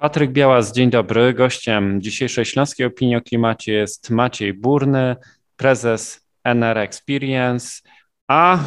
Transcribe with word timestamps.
Patryk 0.00 0.32
Białas, 0.32 0.72
dzień 0.72 0.90
dobry. 0.90 1.34
Gościem 1.34 2.02
dzisiejszej 2.02 2.44
Śląskiej 2.44 2.86
Opinii 2.86 3.16
o 3.16 3.20
Klimacie 3.20 3.72
jest 3.72 4.10
Maciej 4.10 4.54
Burny, 4.54 5.16
prezes 5.56 6.26
NR 6.44 6.78
Experience, 6.78 7.82
a 8.28 8.58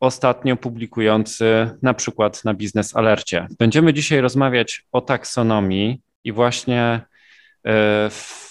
ostatnio 0.00 0.56
publikujący 0.56 1.70
na 1.82 1.94
przykład 1.94 2.44
na 2.44 2.54
Biznes 2.54 2.96
Alercie. 2.96 3.46
Będziemy 3.58 3.94
dzisiaj 3.94 4.20
rozmawiać 4.20 4.86
o 4.92 5.00
taksonomii 5.00 6.00
i 6.24 6.32
właśnie 6.32 6.82
e, 6.82 7.00
w 8.10 8.50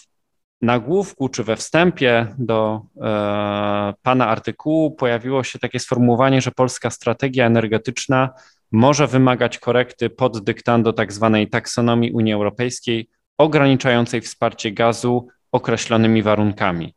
nagłówku 0.61 1.29
czy 1.29 1.43
we 1.43 1.55
wstępie 1.55 2.27
do 2.37 2.81
e, 3.01 3.93
pana 4.01 4.27
artykułu 4.27 4.91
pojawiło 4.91 5.43
się 5.43 5.59
takie 5.59 5.79
sformułowanie, 5.79 6.41
że 6.41 6.51
polska 6.51 6.89
strategia 6.89 7.45
energetyczna 7.45 8.29
może 8.71 9.07
wymagać 9.07 9.57
korekty 9.57 10.09
pod 10.09 10.43
dyktando 10.43 10.93
tzw. 10.93 11.37
Tak 11.41 11.51
taksonomii 11.51 12.11
Unii 12.11 12.33
Europejskiej 12.33 13.09
ograniczającej 13.37 14.21
wsparcie 14.21 14.71
gazu 14.71 15.27
określonymi 15.51 16.23
warunkami. 16.23 16.95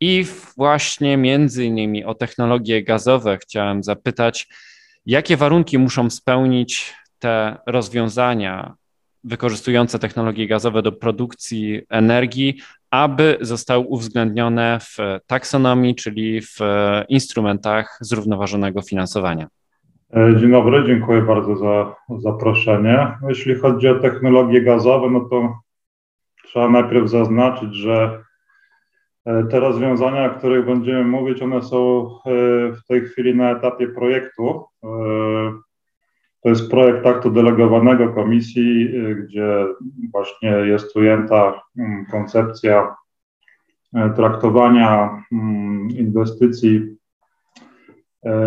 I 0.00 0.26
właśnie 0.56 1.16
między 1.16 1.64
innymi 1.64 2.04
o 2.04 2.14
technologie 2.14 2.82
gazowe 2.82 3.38
chciałem 3.38 3.82
zapytać, 3.82 4.48
jakie 5.06 5.36
warunki 5.36 5.78
muszą 5.78 6.10
spełnić 6.10 6.94
te 7.18 7.56
rozwiązania 7.66 8.74
wykorzystujące 9.24 9.98
technologie 9.98 10.46
gazowe 10.46 10.82
do 10.82 10.92
produkcji 10.92 11.80
energii, 11.88 12.60
aby 12.90 13.38
zostały 13.40 13.84
uwzględnione 13.86 14.78
w 14.80 14.96
taksonomii, 15.26 15.94
czyli 15.94 16.40
w 16.40 16.58
instrumentach 17.08 17.98
zrównoważonego 18.00 18.82
finansowania. 18.82 19.48
E, 20.16 20.36
dzień 20.36 20.50
dobry, 20.50 20.84
dziękuję 20.86 21.22
bardzo 21.22 21.56
za 21.56 21.94
zaproszenie. 22.18 23.18
Jeśli 23.28 23.54
chodzi 23.54 23.88
o 23.88 23.94
technologie 23.94 24.62
gazowe, 24.62 25.10
no 25.10 25.20
to 25.20 25.58
trzeba 26.44 26.68
najpierw 26.68 27.08
zaznaczyć, 27.10 27.74
że 27.74 28.24
e, 29.24 29.44
te 29.44 29.60
rozwiązania, 29.60 30.24
o 30.24 30.38
których 30.38 30.66
będziemy 30.66 31.04
mówić, 31.04 31.42
one 31.42 31.62
są 31.62 32.06
e, 32.06 32.30
w 32.72 32.84
tej 32.88 33.00
chwili 33.00 33.34
na 33.34 33.50
etapie 33.50 33.88
projektu. 33.88 34.64
To 36.40 36.48
jest 36.48 36.70
projekt 36.70 37.06
aktu 37.06 37.30
delegowanego 37.30 38.08
komisji, 38.08 38.90
gdzie 39.14 39.66
właśnie 40.12 40.50
jest 40.50 40.96
ujęta 40.96 41.62
mm, 41.78 42.06
koncepcja 42.06 42.96
traktowania 44.16 45.22
mm, 45.32 45.88
inwestycji 45.90 46.96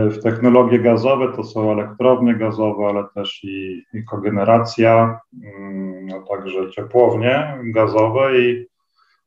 w 0.09 0.19
technologie 0.23 0.79
gazowe 0.79 1.33
to 1.35 1.43
są 1.43 1.71
elektrownie 1.71 2.35
gazowe, 2.35 2.85
ale 2.87 3.03
też 3.15 3.43
i, 3.43 3.83
i 3.93 4.03
kogeneracja, 4.03 5.19
mm, 5.43 6.07
a 6.15 6.35
także 6.35 6.71
ciepłownie 6.71 7.57
gazowe 7.63 8.39
i 8.39 8.65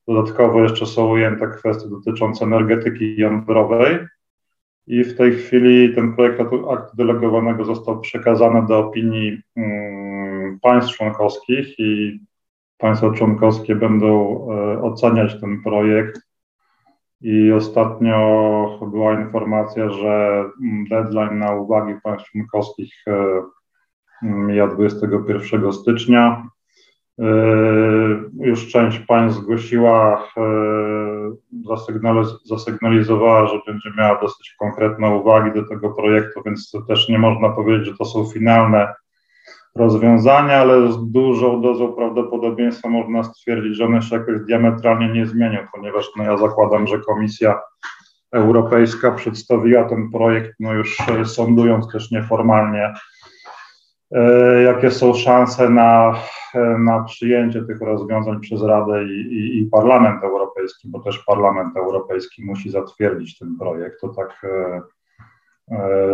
dodatkowo 0.08 0.62
jeszcze 0.62 0.86
są 0.86 1.10
ujęte 1.10 1.48
kwestie 1.48 1.88
dotyczące 1.88 2.44
energetyki 2.44 3.16
jądrowej. 3.16 3.98
I 4.86 5.04
w 5.04 5.16
tej 5.16 5.32
chwili 5.32 5.94
ten 5.94 6.12
projekt 6.12 6.40
aktu 6.40 6.96
delegowanego 6.96 7.64
został 7.64 8.00
przekazany 8.00 8.66
do 8.66 8.78
opinii 8.78 9.40
mm, 9.56 10.58
państw 10.62 10.96
członkowskich 10.96 11.78
i 11.78 12.20
państwa 12.78 13.10
członkowskie 13.10 13.74
będą 13.74 14.46
e, 14.52 14.82
oceniać 14.82 15.40
ten 15.40 15.62
projekt 15.62 16.27
i 17.20 17.52
ostatnio 17.52 18.88
była 18.90 19.20
informacja, 19.20 19.90
że 19.90 20.44
deadline 20.90 21.38
na 21.38 21.54
uwagi 21.54 21.94
państw 22.02 22.30
członkowskich 22.30 22.94
e, 23.08 23.42
mija 24.22 24.66
21 24.66 25.72
stycznia. 25.72 26.48
E, 27.18 27.24
już 28.40 28.68
część 28.68 28.98
państw 28.98 29.40
zgłosiła, 29.40 30.28
e, 30.36 30.42
zasygnalizowała, 32.44 33.46
że 33.46 33.60
będzie 33.66 33.90
miała 33.98 34.20
dosyć 34.20 34.54
konkretne 34.58 35.10
uwagi 35.10 35.60
do 35.60 35.68
tego 35.68 35.90
projektu, 35.90 36.42
więc 36.46 36.72
też 36.88 37.08
nie 37.08 37.18
można 37.18 37.48
powiedzieć, 37.48 37.86
że 37.86 37.96
to 37.96 38.04
są 38.04 38.26
finalne 38.26 38.94
rozwiązania, 39.74 40.56
ale 40.56 40.92
z 40.92 41.10
dużą 41.10 41.62
dozą 41.62 41.92
prawdopodobieństwa 41.92 42.88
można 42.88 43.24
stwierdzić, 43.24 43.76
że 43.76 43.84
one 43.84 44.02
się 44.02 44.16
jakoś 44.16 44.40
diametralnie 44.40 45.08
nie 45.08 45.26
zmienią, 45.26 45.58
ponieważ 45.74 46.10
no 46.16 46.24
ja 46.24 46.36
zakładam, 46.36 46.86
że 46.86 46.98
Komisja 46.98 47.60
Europejska 48.32 49.12
przedstawiła 49.12 49.84
ten 49.84 50.10
projekt, 50.10 50.54
no 50.60 50.72
już 50.72 50.96
sądując 51.24 51.92
też 51.92 52.10
nieformalnie, 52.10 52.94
e, 54.12 54.62
jakie 54.62 54.90
są 54.90 55.14
szanse 55.14 55.70
na, 55.70 56.14
na 56.78 57.04
przyjęcie 57.04 57.62
tych 57.62 57.80
rozwiązań 57.80 58.40
przez 58.40 58.62
Radę 58.62 59.04
i, 59.04 59.20
i, 59.20 59.62
i 59.62 59.66
Parlament 59.66 60.24
Europejski, 60.24 60.88
bo 60.88 61.00
też 61.00 61.18
Parlament 61.18 61.76
Europejski 61.76 62.44
musi 62.44 62.70
zatwierdzić 62.70 63.38
ten 63.38 63.56
projekt. 63.58 64.00
To 64.00 64.08
tak 64.08 64.44
e, 64.44 64.80
E, 64.80 64.97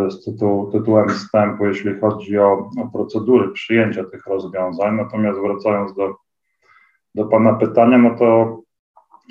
z 0.09 0.25
tytułu, 0.25 0.73
tytułem 0.73 1.09
wstępu, 1.09 1.67
jeśli 1.67 2.01
chodzi 2.01 2.39
o, 2.39 2.71
o 2.83 2.89
procedury 2.93 3.49
przyjęcia 3.49 4.05
tych 4.05 4.27
rozwiązań. 4.27 4.97
Natomiast 4.97 5.41
wracając 5.41 5.95
do, 5.95 6.15
do 7.15 7.25
Pana 7.25 7.53
pytania, 7.53 7.99
no 7.99 8.19
to 8.19 8.61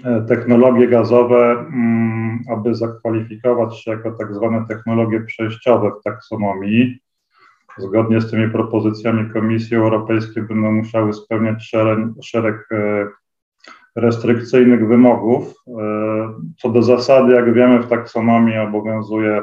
e, 0.05 0.21
technologie 0.21 0.87
gazowe, 0.87 1.51
mm, 1.51 2.39
aby 2.49 2.75
zakwalifikować 2.75 3.79
się 3.79 3.91
jako 3.91 4.11
tak 4.11 4.33
zwane 4.33 4.65
technologie 4.67 5.21
przejściowe 5.21 5.91
w 5.91 6.03
taksonomii, 6.03 6.99
zgodnie 7.77 8.21
z 8.21 8.31
tymi 8.31 8.51
propozycjami 8.51 9.29
Komisji 9.29 9.77
Europejskiej 9.77 10.43
będą 10.43 10.71
musiały 10.71 11.13
spełniać 11.13 11.69
szereg, 11.69 11.99
szereg 12.23 12.67
e, 12.71 13.07
restrykcyjnych 13.95 14.87
wymogów. 14.87 15.53
Co 16.57 16.69
do 16.69 16.83
zasady, 16.83 17.33
jak 17.33 17.53
wiemy, 17.53 17.79
w 17.79 17.87
taksonomii 17.87 18.57
obowiązuje 18.57 19.41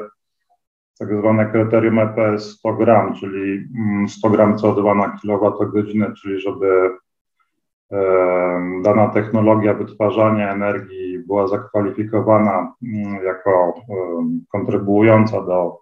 tak 1.00 1.16
zwane 1.16 1.46
kryterium 1.46 1.98
EPS 1.98 2.50
100 2.58 2.72
gram, 2.72 3.14
czyli 3.14 3.68
100 4.08 4.28
mm, 4.28 4.36
gram 4.36 4.56
CO2 4.56 4.96
na 4.96 5.08
kWh, 5.08 6.14
czyli 6.14 6.40
żeby 6.40 6.90
dana 8.82 9.08
technologia 9.08 9.74
wytwarzania 9.74 10.52
energii 10.52 11.18
była 11.18 11.46
zakwalifikowana 11.46 12.74
mm, 12.82 13.24
jako 13.24 13.74
kontrybuująca 14.52 15.40
do, 15.40 15.78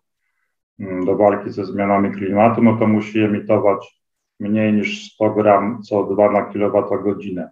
mm, 0.78 1.04
do 1.04 1.16
walki 1.16 1.50
ze 1.50 1.64
zmianami 1.64 2.12
klimatu, 2.12 2.62
no 2.62 2.76
to 2.76 2.86
musi 2.86 3.20
emitować 3.20 4.02
mniej 4.40 4.72
niż 4.72 5.12
100 5.14 5.30
gram 5.30 5.80
CO2 5.90 6.32
na 6.32 6.42
kWh. 6.42 7.48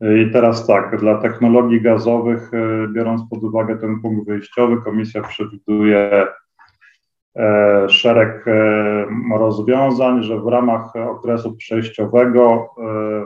I 0.00 0.30
teraz 0.32 0.66
tak, 0.66 1.00
dla 1.00 1.18
technologii 1.18 1.80
gazowych, 1.80 2.50
e, 2.54 2.88
biorąc 2.88 3.22
pod 3.30 3.44
uwagę 3.44 3.76
ten 3.76 4.00
punkt 4.00 4.26
wyjściowy, 4.26 4.82
komisja 4.82 5.22
przewiduje 5.22 6.26
szereg 7.88 8.48
e, 8.48 9.38
rozwiązań, 9.38 10.22
że 10.22 10.40
w 10.40 10.46
ramach 10.46 10.96
okresu 10.96 11.56
przejściowego 11.56 12.68
e, 12.78 13.24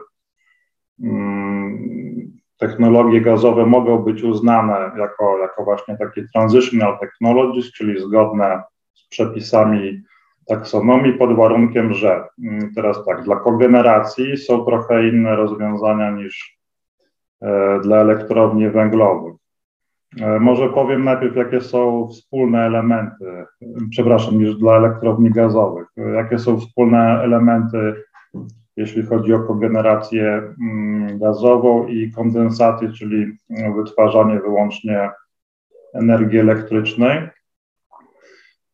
mm, 1.06 2.41
technologie 2.59 3.21
gazowe 3.21 3.66
mogą 3.66 3.98
być 3.98 4.22
uznane 4.22 4.91
jako, 4.98 5.38
jako 5.38 5.65
właśnie 5.65 5.98
takie 5.98 6.25
transitional 6.34 6.98
technologies, 6.98 7.72
czyli 7.72 8.00
zgodne 8.00 8.62
z 8.94 9.09
przepisami 9.09 10.03
taksonomii 10.47 11.12
pod 11.12 11.37
warunkiem, 11.37 11.94
że 11.94 12.25
mm, 12.44 12.75
teraz 12.75 13.04
tak, 13.04 13.22
dla 13.22 13.37
kogeneracji 13.37 14.37
są 14.37 14.65
trochę 14.65 15.09
inne 15.09 15.37
rozwiązania 15.37 16.10
niż 16.10 16.60
dla 17.82 17.97
elektrowni 17.97 18.71
węglowych. 18.71 19.40
E, 20.19 20.41
może 20.41 20.69
powiem 20.69 21.04
najpierw, 21.04 21.37
jakie 21.37 21.60
są 21.60 22.09
wspólne 22.09 22.66
elementy, 22.66 23.44
przepraszam, 23.91 24.38
niż 24.38 24.54
dla 24.54 24.76
elektrowni 24.76 25.30
gazowych. 25.30 25.86
E, 25.97 26.10
jakie 26.10 26.39
są 26.39 26.60
wspólne 26.60 27.21
elementy, 27.22 27.95
jeśli 28.77 29.03
chodzi 29.03 29.34
o 29.34 29.41
kogenerację 29.41 30.42
mm, 30.60 31.18
gazową 31.18 31.86
i 31.86 32.12
kondensaty, 32.12 32.92
czyli 32.92 33.27
wytwarzanie 33.77 34.41
wyłącznie 34.41 35.10
energii 35.95 36.39
elektrycznej. 36.39 37.18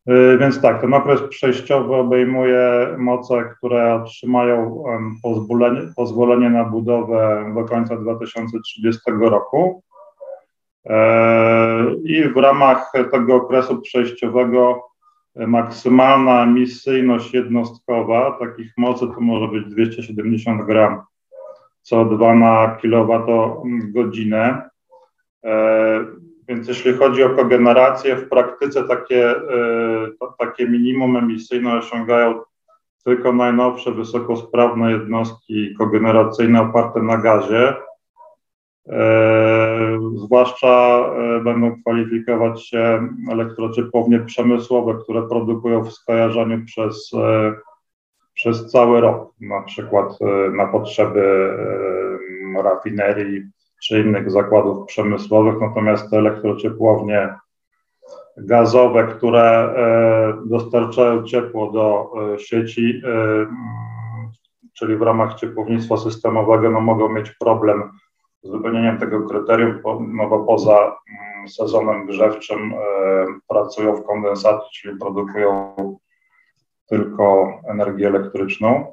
E, 0.07 0.39
więc 0.39 0.61
tak, 0.61 0.81
ten 0.81 0.95
okres 0.95 1.21
przejściowy 1.29 1.95
obejmuje 1.95 2.89
moce, 2.99 3.45
które 3.57 3.95
otrzymają 3.95 4.85
pozwolenie, 5.23 5.81
pozwolenie 5.97 6.51
na 6.51 6.65
budowę 6.65 7.53
do 7.55 7.65
końca 7.65 7.97
2030 7.97 9.01
roku 9.21 9.83
I 12.05 12.25
w 12.35 12.37
ramach 12.37 12.93
tego 13.11 13.35
okresu 13.35 13.81
przejściowego 13.81 14.83
maksymalna 15.37 16.43
emisyjność 16.43 17.35
jednostkowa 17.35 18.39
takich 18.41 18.73
mocy 18.77 19.07
to 19.07 19.21
może 19.21 19.49
być 19.49 19.67
270 19.67 20.67
gram 20.67 21.03
CO2 21.91 22.39
na 22.39 22.77
kilowatogodzinę. 22.83 24.63
E, 25.45 26.05
więc 26.49 26.69
jeśli 26.69 26.93
chodzi 26.93 27.23
o 27.23 27.31
kogenerację, 27.31 28.17
w 28.17 28.29
praktyce 28.29 28.85
takie, 28.85 29.31
e, 29.31 29.37
takie 30.39 30.69
minimum 30.69 31.17
emisyjne 31.17 31.75
osiągają 31.75 32.41
tylko 33.05 33.33
najnowsze 33.33 33.93
wysokosprawne 33.93 34.93
jednostki 34.93 35.75
kogeneracyjne 35.79 36.63
oparte 36.63 37.03
na 37.03 37.17
gazie, 37.17 37.75
e, 38.89 39.56
zwłaszcza 40.15 40.99
e, 40.99 41.41
będą 41.41 41.81
kwalifikować 41.81 42.69
się 42.69 43.09
elektrociepłownie 43.31 44.21
przemysłowe, 44.21 44.99
które 45.03 45.23
produkują 45.23 45.85
w 45.85 45.93
skojarzeniu 45.93 46.65
przez, 46.65 47.11
e, 47.15 47.55
przez 48.35 48.71
cały 48.71 49.01
rok, 49.01 49.33
na 49.41 49.63
przykład 49.63 50.19
na 50.53 50.67
potrzeby 50.67 51.51
rafinerii 52.63 53.43
czy 53.83 54.01
innych 54.01 54.31
zakładów 54.31 54.87
przemysłowych, 54.87 55.55
natomiast 55.61 56.11
te 56.11 56.19
elektrociepłownie 56.19 57.35
gazowe, 58.37 59.07
które 59.07 59.43
e, 59.43 60.47
dostarczają 60.47 61.23
ciepło 61.23 61.71
do 61.71 62.13
e, 62.35 62.39
sieci, 62.39 63.03
e, 63.05 63.47
czyli 64.73 64.97
w 64.97 65.03
ramach 65.03 65.35
ciepłownictwa 65.35 65.97
systemowego, 65.97 66.71
no 66.71 66.81
mogą 66.81 67.09
mieć 67.09 67.31
problem 67.31 67.91
z 68.47 68.51
wypełnieniem 68.51 68.99
tego 68.99 69.29
kryterium, 69.29 69.81
no 70.09 70.29
bo 70.29 70.45
poza 70.45 70.79
mm, 70.79 71.49
sezonem 71.49 72.07
grzewczym 72.07 72.75
pracują 73.49 73.97
w 73.97 74.05
kondensacie, 74.05 74.67
czyli 74.73 74.99
produkują 74.99 75.75
tylko 76.89 77.53
energię 77.69 78.07
elektryczną. 78.07 78.93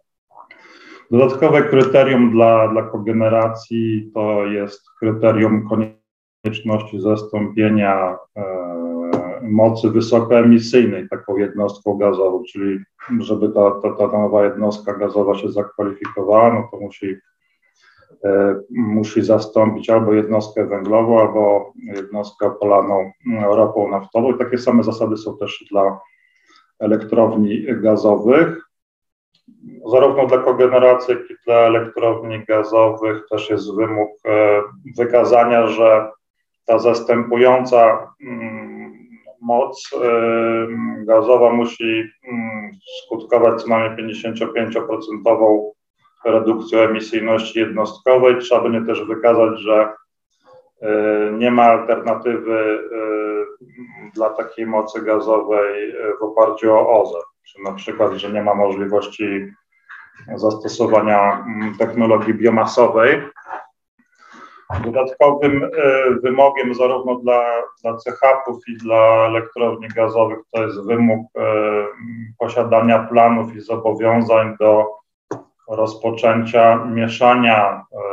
Dodatkowe 1.12 1.62
kryterium 1.62 2.32
dla, 2.32 2.68
dla 2.68 2.84
kogeneracji 2.84 4.12
to 4.14 4.46
jest 4.46 4.82
kryterium 5.00 5.70
konieczności 5.70 7.00
zastąpienia 7.00 8.18
mocy 9.44 9.90
wysokoemisyjnej 9.90 11.10
taką 11.10 11.38
jednostką 11.38 11.98
gazową, 11.98 12.44
czyli 12.52 12.80
żeby 13.20 13.50
ta, 13.50 13.72
ta, 13.72 13.92
ta 13.92 14.18
nowa 14.18 14.44
jednostka 14.44 14.94
gazowa 14.94 15.36
się 15.36 15.52
zakwalifikowała, 15.52 16.54
no 16.54 16.68
to 16.72 16.78
musi, 16.80 17.08
e, 17.08 17.20
musi 18.70 19.22
zastąpić 19.22 19.90
albo 19.90 20.14
jednostkę 20.14 20.66
węglową, 20.66 21.20
albo 21.20 21.74
jednostkę 21.75 22.52
polaną 22.60 23.12
ropą 23.42 23.92
naftową. 23.92 24.38
Takie 24.38 24.58
same 24.58 24.84
zasady 24.84 25.18
są 25.18 25.38
też 25.38 25.66
dla 25.72 26.00
elektrowni 26.80 27.66
gazowych. 27.68 28.70
Zarówno 29.92 30.28
dla 30.28 30.38
kogeneracji, 30.38 31.14
jak 31.14 31.31
i 31.31 31.34
dla 31.46 31.56
elektrowni 31.56 32.46
gazowych 32.46 33.25
też 33.30 33.50
jest 33.50 33.75
wymóg 33.75 34.10
e, 34.26 34.62
wykazania, 34.98 35.68
że 35.68 36.12
ta 36.66 36.80
zastępująca 36.80 38.08
mm, 38.22 38.94
moc 39.42 39.90
gazowa 41.06 41.54
musi 41.54 42.04
mm, 42.28 42.72
skutkować 43.04 43.62
co 43.62 43.69
najmniej 43.69 44.16
55% 44.16 45.24
redukcją 46.25 46.80
emisyjności 46.80 47.60
jednostkowej. 47.60 48.40
Trzeba 48.40 48.62
będzie 48.62 48.94
też 48.94 49.04
wykazać, 49.08 49.60
że 49.60 49.94
e, 50.81 51.31
nie 51.31 51.52
ma 51.52 51.64
alternatywy 51.64 52.60
e, 52.60 54.10
dla 54.14 54.30
takiej 54.30 54.66
mocy 54.66 55.02
gazowej 55.02 55.94
w 56.20 56.24
oparciu 56.24 56.74
o 56.74 57.02
OZE, 57.02 57.20
czy 57.44 57.62
na 57.64 57.72
przykład, 57.72 58.14
że 58.14 58.31
nie 58.31 58.44
ma 58.44 58.54
możliwości 58.54 59.52
zastosowania 60.36 61.46
mm, 61.48 61.78
technologii 61.78 62.34
biomasowej, 62.34 63.22
Dodatkowym 64.80 65.64
e, 65.64 65.69
wymogiem 66.24 66.76
zarówno 66.76 67.16
dla, 67.16 67.44
dla 67.81 67.98
CHP-ów 67.98 68.68
i 68.68 68.78
dla 68.78 69.26
elektrowni 69.28 69.88
gazowych 69.88 70.40
to 70.52 70.64
jest 70.64 70.86
wymóg 70.86 71.28
e, 71.38 71.42
posiadania 72.40 73.00
planów 73.00 73.56
i 73.56 73.62
zobowiązań 73.62 74.56
do 74.60 74.86
rozpoczęcia 75.68 76.86
mieszania 76.86 77.86
e, 77.92 78.04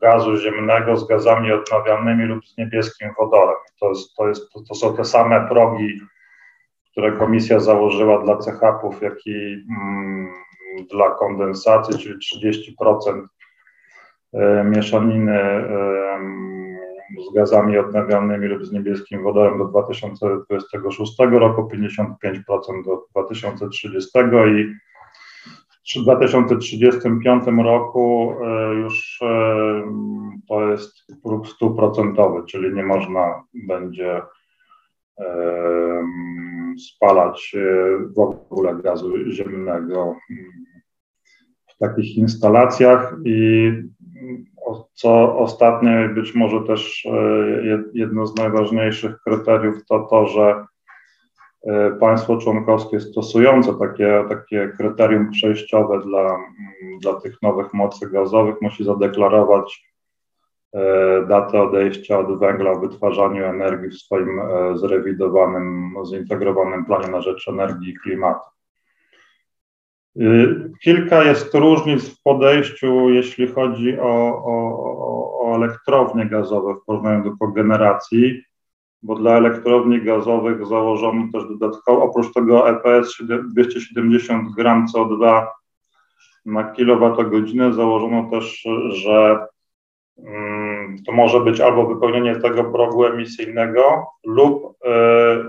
gazu 0.00 0.36
ziemnego 0.36 0.96
z 0.96 1.08
gazami 1.08 1.52
odnawialnymi 1.52 2.24
lub 2.24 2.46
z 2.46 2.56
niebieskim 2.58 3.10
wodorem. 3.18 3.56
To, 3.80 3.88
jest, 3.88 4.14
to, 4.16 4.28
jest, 4.28 4.52
to 4.68 4.74
są 4.74 4.96
te 4.96 5.04
same 5.04 5.48
progi, 5.48 6.00
które 6.90 7.12
komisja 7.12 7.60
założyła 7.60 8.22
dla 8.24 8.36
CHP-ów, 8.36 9.02
jak 9.02 9.26
i 9.26 9.64
mm, 9.70 10.32
dla 10.90 11.10
kondensacji, 11.10 11.98
czyli 11.98 12.14
30% 12.80 13.26
E, 14.36 14.64
mieszaniny 14.64 15.32
e, 15.32 16.18
z 17.30 17.34
gazami 17.34 17.78
odnawialnymi 17.78 18.46
lub 18.46 18.64
z 18.64 18.72
niebieskim 18.72 19.22
wodorem 19.22 19.58
do 19.58 19.64
2026 19.64 21.12
roku, 21.18 21.70
55% 21.74 22.04
do 22.84 23.06
2030 23.10 24.18
i 24.46 24.74
w 25.94 26.02
2035 26.02 27.44
roku 27.64 28.34
e, 28.44 28.74
już 28.74 29.20
to 30.48 30.70
jest 30.70 31.06
próg 31.22 31.48
stuprocentowy, 31.48 32.42
czyli 32.46 32.74
nie 32.74 32.82
można 32.82 33.44
będzie 33.54 34.22
spalać 36.78 37.56
w 38.16 38.20
ogóle 38.20 38.74
gazu 38.74 39.30
ziemnego 39.30 40.16
w 41.68 41.78
takich 41.78 42.16
instalacjach. 42.16 43.16
I 43.24 43.72
co 44.94 45.38
ostatnio 45.38 45.90
być 46.14 46.34
może 46.34 46.62
też 46.62 47.06
e, 47.06 47.82
jedno 47.94 48.26
z 48.26 48.36
najważniejszych 48.36 49.20
kryteriów 49.20 49.86
to 49.86 50.06
to, 50.10 50.26
że 50.26 50.42
e, 50.50 50.66
państwo 52.00 52.36
członkowskie 52.36 53.00
stosujące 53.00 53.74
takie, 53.74 54.24
takie 54.28 54.72
kryterium 54.76 55.30
przejściowe 55.30 56.00
dla, 56.00 56.38
dla 57.00 57.14
tych 57.14 57.42
nowych 57.42 57.74
mocy 57.74 58.10
gazowych 58.10 58.54
musi 58.60 58.84
zadeklarować 58.84 59.92
e, 60.72 61.26
datę 61.28 61.62
odejścia 61.62 62.18
od 62.18 62.38
węgla 62.38 62.74
w 62.74 62.80
wytwarzaniu 62.80 63.44
energii 63.44 63.90
w 63.90 63.94
swoim 63.94 64.40
zrewidowanym, 64.74 65.94
zintegrowanym 66.10 66.84
planie 66.84 67.08
na 67.08 67.20
rzecz 67.20 67.48
energii 67.48 67.90
i 67.90 67.96
klimatu. 67.96 68.50
Kilka 70.82 71.24
jest 71.24 71.54
różnic 71.54 72.08
w 72.08 72.22
podejściu, 72.22 73.10
jeśli 73.10 73.48
chodzi 73.48 73.98
o, 74.00 74.42
o, 74.44 75.40
o 75.40 75.56
elektrownie 75.56 76.26
gazowe 76.26 76.74
w 76.74 76.84
porównaniu 76.86 77.24
do 77.24 77.36
kogeneracji, 77.36 78.42
bo 79.06 79.14
dla 79.14 79.36
elektrowni 79.36 80.02
gazowych 80.02 80.66
założono 80.66 81.28
też 81.32 81.44
dodatkowo, 81.48 82.02
oprócz 82.02 82.32
tego 82.32 82.70
EPS 82.70 83.18
270 83.52 84.54
gram 84.56 84.86
CO2 84.94 85.46
na 86.46 86.64
kilowatogodzinę, 86.64 87.72
założono 87.72 88.30
też, 88.30 88.66
że 88.88 89.46
Mm, 90.18 91.02
to 91.06 91.12
może 91.12 91.40
być 91.40 91.60
albo 91.60 91.86
wypełnienie 91.86 92.36
tego 92.36 92.64
progu 92.64 93.04
emisyjnego 93.04 94.06
lub 94.24 94.76
e, 94.84 94.90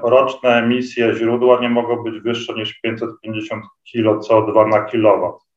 roczne 0.04 0.50
emisje 0.50 1.14
źródła 1.14 1.60
nie 1.62 1.70
mogą 1.70 2.04
być 2.04 2.20
wyższe 2.20 2.54
niż 2.54 2.82
550 2.82 3.64
kg 3.92 4.20
CO2 4.20 4.70
na 4.70 4.82
kilowatt. 4.82 5.48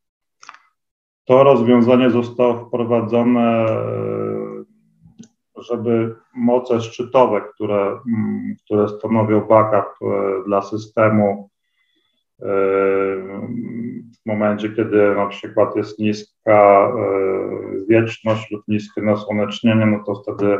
To 1.25 1.45
rozwiązanie 1.45 2.11
zostało 2.11 2.54
wprowadzone, 2.54 3.66
żeby 5.62 6.17
moce 6.35 6.81
szczytowe, 6.81 7.40
które, 7.55 8.00
mm, 8.09 8.57
które 8.64 8.88
stanowią 8.88 9.40
backup 9.40 9.93
e, 10.02 10.45
dla 10.47 10.62
systemu, 10.62 11.50
w 14.23 14.26
momencie, 14.26 14.71
kiedy 14.71 15.14
na 15.14 15.26
przykład 15.26 15.76
jest 15.76 15.99
niska 15.99 16.93
wieczność 17.88 18.50
lub 18.50 18.62
niskie 18.69 19.02
nasłonecznienie, 19.02 19.87
no 19.87 20.05
to 20.05 20.14
wtedy, 20.14 20.59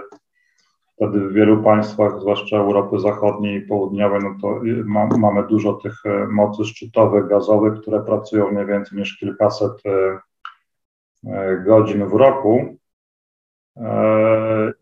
wtedy 0.97 1.21
w 1.21 1.33
wielu 1.33 1.63
państwach, 1.63 2.21
zwłaszcza 2.21 2.57
Europy 2.57 2.99
Zachodniej 2.99 3.57
i 3.57 3.67
Południowej, 3.67 4.21
no 4.23 4.37
to 4.43 4.61
ma, 4.85 5.07
mamy 5.07 5.47
dużo 5.47 5.73
tych 5.73 6.07
e, 6.07 6.27
mocy 6.27 6.65
szczytowych, 6.65 7.27
gazowych, 7.27 7.81
które 7.81 8.01
pracują 8.01 8.51
mniej 8.51 8.67
więcej 8.67 8.99
niż 8.99 9.19
kilkaset 9.19 9.73
e, 9.87 10.19
e, 11.27 11.57
godzin 11.57 12.07
w 12.07 12.13
roku. 12.15 12.80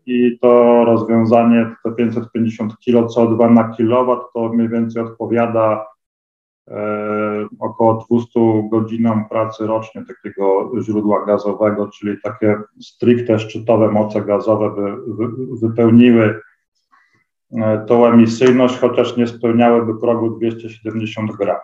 I 0.05 0.39
to 0.41 0.85
rozwiązanie, 0.85 1.75
te 1.83 1.91
550 1.91 2.73
kg 2.85 3.07
CO2 3.07 3.53
na 3.53 3.69
kilowatt, 3.69 4.33
to 4.33 4.49
mniej 4.49 4.69
więcej 4.69 5.03
odpowiada 5.03 5.85
E, 6.69 7.47
około 7.59 8.05
200 8.09 8.39
godzinom 8.71 9.29
pracy 9.29 9.67
rocznie 9.67 10.05
takiego 10.05 10.71
źródła 10.81 11.25
gazowego, 11.25 11.87
czyli 11.87 12.21
takie 12.23 12.57
stricte 12.81 13.39
szczytowe 13.39 13.91
moce 13.91 14.21
gazowe 14.21 14.69
by, 14.69 14.97
wypełniły 15.61 16.41
e, 17.51 17.85
tą 17.87 18.05
emisyjność, 18.05 18.77
chociaż 18.77 19.17
nie 19.17 19.27
spełniałyby 19.27 19.99
progu 19.99 20.29
270 20.29 21.31
gram. 21.31 21.57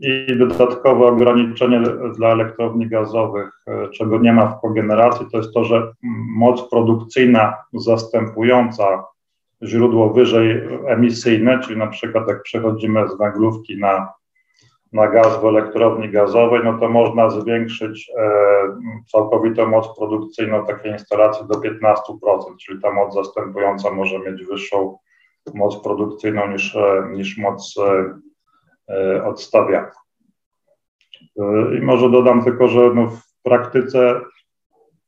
I 0.00 0.36
dodatkowe 0.38 1.06
ograniczenie 1.06 1.82
dla 2.16 2.28
elektrowni 2.28 2.88
gazowych, 2.88 3.50
e, 3.66 3.88
czego 3.88 4.18
nie 4.18 4.32
ma 4.32 4.46
w 4.46 4.60
kogeneracji, 4.60 5.26
to 5.32 5.36
jest 5.36 5.54
to, 5.54 5.64
że 5.64 5.92
moc 6.36 6.70
produkcyjna 6.70 7.54
zastępująca 7.72 9.04
źródło 9.62 10.10
wyżej 10.10 10.62
emisyjne, 10.86 11.60
czyli 11.60 11.78
na 11.78 11.86
przykład 11.86 12.28
jak 12.28 12.42
przechodzimy 12.42 13.08
z 13.08 13.18
węglówki 13.18 13.78
na, 13.78 14.08
na 14.92 15.08
gaz 15.08 15.40
w 15.40 15.44
elektrowni 15.44 16.08
gazowej, 16.08 16.60
no 16.64 16.78
to 16.78 16.88
można 16.88 17.30
zwiększyć 17.30 18.10
e, 18.18 18.30
całkowitą 19.12 19.66
moc 19.66 19.96
produkcyjną 19.98 20.66
takiej 20.66 20.92
instalacji 20.92 21.46
do 21.46 21.54
15%, 21.54 21.92
czyli 22.66 22.82
ta 22.82 22.92
moc 22.92 23.14
zastępująca 23.14 23.90
może 23.90 24.18
mieć 24.18 24.44
wyższą 24.44 24.98
moc 25.54 25.82
produkcyjną 25.82 26.48
niż, 26.48 26.76
e, 26.76 27.08
niż 27.12 27.38
moc 27.38 27.74
e, 27.78 28.14
e 28.88 29.24
odstawiana. 29.24 29.90
E, 31.38 31.76
I 31.78 31.80
może 31.80 32.10
dodam 32.10 32.44
tylko, 32.44 32.68
że 32.68 32.90
no 32.94 33.06
w 33.06 33.42
praktyce 33.42 34.20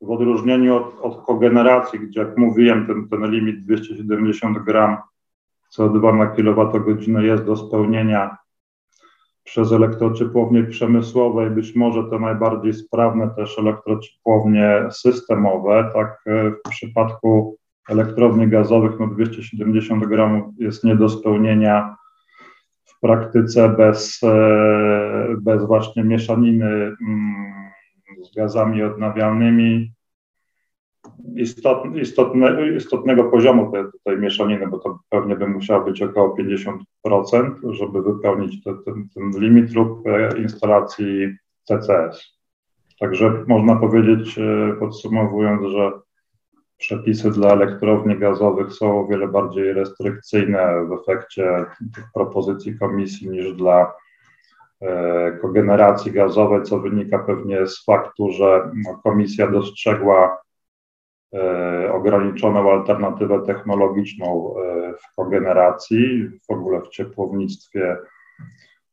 w 0.01 0.11
odróżnieniu 0.11 0.77
od, 0.77 1.01
od 1.01 1.27
kogeneracji, 1.27 2.01
gdzie 2.01 2.21
jak 2.21 2.39
mówiłem, 2.39 2.87
ten, 2.87 3.09
ten 3.09 3.31
limit 3.31 3.65
270 3.65 4.59
gram 4.59 4.97
CO2 5.77 6.17
na 6.17 6.27
kWh 6.27 7.25
jest 7.25 7.45
do 7.45 7.57
spełnienia 7.57 8.37
przez 9.45 9.73
elektrociepłownie 9.73 10.65
przemysłowe 10.65 11.47
i 11.47 11.51
być 11.51 11.77
może 11.77 12.05
te 12.05 12.19
najbardziej 12.19 12.75
sprawne 12.75 13.31
też 13.37 13.59
elektrociepłownie 13.59 14.89
systemowe. 14.91 15.91
Tak 15.95 16.23
e, 16.27 16.51
w 16.51 16.71
przypadku 16.71 17.57
elektrowni 17.89 18.49
gazowych 18.49 18.93
no 19.01 19.07
270 19.07 20.07
gramów 20.07 20.55
jest 20.59 20.85
nie 20.85 20.97
do 20.97 21.09
spełnienia 21.09 21.97
w 22.99 23.01
praktyce 23.01 23.69
bez, 23.69 24.21
e, 24.23 25.37
bez 25.41 25.65
właśnie 25.65 26.05
mieszaniny 26.05 26.67
mm, 26.67 27.71
z 28.23 28.35
gazami 28.37 28.83
odnawialnymi 28.83 29.93
istotne, 31.35 32.01
istotne, 32.01 32.77
istotnego 32.77 33.25
poziomu 33.25 33.73
tej, 33.73 33.85
tej 34.05 34.19
mieszaniny, 34.19 34.67
bo 34.67 34.79
to 34.79 34.99
pewnie 35.11 35.37
by 35.37 35.47
musiało 35.47 35.85
być 35.85 36.03
około 36.03 36.37
50%, 37.05 37.73
żeby 37.73 38.03
wypełnić 38.03 38.65
te, 38.65 38.75
ten, 38.85 39.09
ten 39.15 39.41
limit 39.41 39.75
lub 39.75 40.07
e, 40.07 40.39
instalacji 40.39 41.37
CCS. 41.65 42.39
Także 43.01 43.45
można 43.47 43.77
powiedzieć, 43.77 44.39
e, 44.39 44.77
podsumowując, 44.79 45.73
że 45.73 45.93
przepisy 46.79 47.31
dla 47.31 47.53
elektrowni 47.53 48.19
gazowych 48.19 48.73
są 48.73 49.01
o 49.01 49.07
wiele 49.07 49.29
bardziej 49.29 49.73
restrykcyjne 49.73 50.87
w 50.89 50.93
efekcie 50.93 51.65
tych 51.95 52.05
propozycji 52.15 52.79
komisji 52.79 53.31
niż 53.31 53.53
dla 53.53 53.93
E, 54.83 55.33
kogeneracji 55.43 56.13
gazowej, 56.13 56.63
co 56.63 56.79
wynika 56.79 57.19
pewnie 57.19 57.67
z 57.67 57.85
faktu, 57.85 58.31
że 58.31 58.71
komisja 59.03 59.47
dostrzegła 59.47 60.43
e, 61.35 61.93
ograniczoną 61.93 62.73
alternatywę 62.73 63.43
technologiczną 63.47 64.55
e, 64.57 64.93
w 64.93 65.15
kogeneracji, 65.17 66.29
w 66.49 66.53
ogóle 66.53 66.81
w 66.81 66.89
ciepłownictwie, 66.89 67.97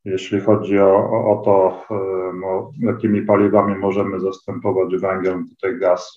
jeśli 0.05 0.41
chodzi 0.41 0.79
o, 0.79 0.95
o, 1.31 1.41
to, 1.45 1.85
no, 2.33 2.71
jakimi 2.79 3.21
paliwami 3.21 3.75
możemy 3.75 4.19
zastępować 4.19 4.97
węgiel, 4.97 5.43
tutaj 5.50 5.79
gaz 5.79 6.15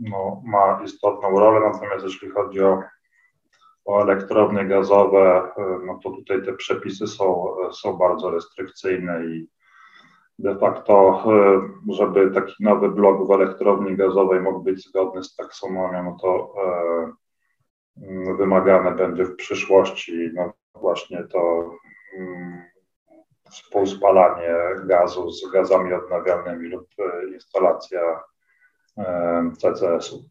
no, 0.00 0.42
ma 0.44 0.80
istotną 0.84 1.30
rolę, 1.30 1.70
natomiast 1.72 2.04
jeśli 2.04 2.30
chodzi 2.30 2.60
o 2.60 2.82
o 3.84 4.02
elektrownie 4.02 4.64
gazowe, 4.64 5.52
no 5.86 6.00
to 6.02 6.10
tutaj 6.10 6.42
te 6.42 6.52
przepisy 6.52 7.06
są, 7.06 7.54
są 7.72 7.96
bardzo 7.96 8.30
restrykcyjne 8.30 9.26
i 9.26 9.48
de 10.38 10.58
facto, 10.58 11.24
żeby 11.88 12.30
taki 12.30 12.54
nowy 12.60 12.88
blok 12.88 13.28
w 13.28 13.30
elektrowni 13.30 13.96
gazowej 13.96 14.40
mógł 14.40 14.60
być 14.60 14.88
zgodny 14.88 15.24
z 15.24 15.36
taksonomią, 15.36 16.04
no 16.04 16.16
to 16.20 16.54
wymagane 18.38 18.92
będzie 18.92 19.24
w 19.24 19.36
przyszłości 19.36 20.30
no 20.34 20.52
właśnie 20.74 21.24
to 21.24 21.70
współspalanie 23.52 24.54
gazu 24.84 25.30
z 25.30 25.52
gazami 25.52 25.92
odnawialnymi 25.92 26.68
lub 26.68 26.88
instalacja 27.34 28.00
CCS-u. 29.58 30.24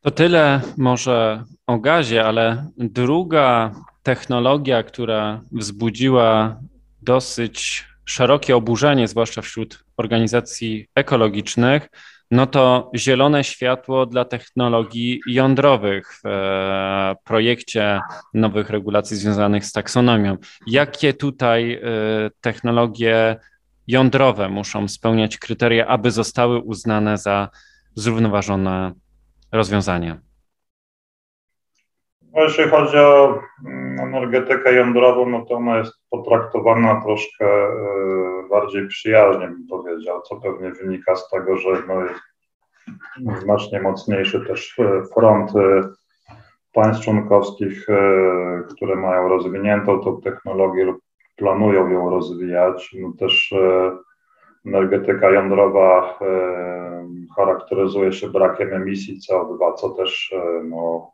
To 0.00 0.10
tyle 0.10 0.60
może 0.78 1.44
o 1.66 1.78
gazie, 1.78 2.24
ale 2.24 2.70
druga 2.76 3.74
technologia, 4.02 4.82
która 4.82 5.40
wzbudziła 5.52 6.60
dosyć 7.02 7.84
szerokie 8.04 8.56
oburzenie, 8.56 9.08
zwłaszcza 9.08 9.42
wśród 9.42 9.84
organizacji 9.96 10.88
ekologicznych, 10.94 11.88
no 12.30 12.46
to 12.46 12.90
zielone 12.94 13.44
światło 13.44 14.06
dla 14.06 14.24
technologii 14.24 15.20
jądrowych 15.26 16.12
w 16.12 16.26
e, 16.26 17.16
projekcie 17.24 18.00
nowych 18.34 18.70
regulacji 18.70 19.16
związanych 19.16 19.64
z 19.64 19.72
taksonomią. 19.72 20.36
Jakie 20.66 21.14
tutaj 21.14 21.72
e, 21.72 21.80
technologie 22.40 23.36
jądrowe 23.86 24.48
muszą 24.48 24.88
spełniać 24.88 25.38
kryteria, 25.38 25.86
aby 25.86 26.10
zostały 26.10 26.58
uznane 26.58 27.18
za 27.18 27.48
zrównoważone 27.94 28.92
rozwiązania? 29.52 30.18
No, 32.32 32.42
jeśli 32.42 32.64
chodzi 32.68 32.96
o 32.96 33.38
mm, 33.66 33.85
energetykę 34.02 34.74
jądrową, 34.74 35.28
no 35.28 35.44
to 35.44 35.54
ona 35.54 35.78
jest 35.78 35.94
potraktowana 36.10 37.00
troszkę 37.00 37.46
e, 37.46 37.68
bardziej 38.50 38.88
przyjaźnie, 38.88 39.48
bym 39.48 39.66
powiedział, 39.70 40.22
co 40.22 40.36
pewnie 40.36 40.70
wynika 40.70 41.16
z 41.16 41.30
tego, 41.30 41.56
że 41.56 41.68
no 41.88 42.04
jest 42.04 42.20
znacznie 43.42 43.80
mocniejszy 43.80 44.46
też 44.46 44.78
e, 44.78 45.02
front 45.14 45.56
e, 45.56 45.88
państw 46.72 47.04
członkowskich, 47.04 47.86
które 48.68 48.96
mają 48.96 49.28
rozwiniętą 49.28 50.00
tą 50.00 50.20
technologię 50.20 50.84
lub 50.84 50.98
planują 51.36 51.88
ją 51.88 52.10
rozwijać. 52.10 52.96
No 53.00 53.12
też 53.18 53.54
energetyka 54.66 55.30
jądrowa 55.30 56.18
charakteryzuje 57.36 58.12
się 58.12 58.28
brakiem 58.28 58.74
emisji 58.74 59.20
CO2, 59.30 59.74
co 59.74 59.88
też 59.88 60.34
no, 60.64 61.12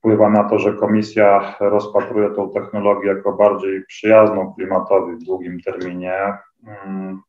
wpływa 0.00 0.30
na 0.30 0.44
to, 0.44 0.58
że 0.58 0.72
komisja 0.72 1.56
rozpatruje 1.60 2.30
tą 2.30 2.50
technologię 2.50 3.08
jako 3.08 3.32
bardziej 3.32 3.86
przyjazną 3.86 4.54
klimatowi 4.54 5.16
w 5.16 5.24
długim 5.24 5.60
terminie. 5.60 6.38
Mm. 6.86 7.20